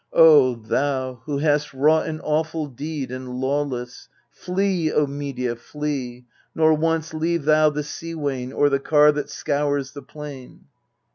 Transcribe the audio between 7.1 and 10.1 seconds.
leave thou The sea wain, or the car that scours the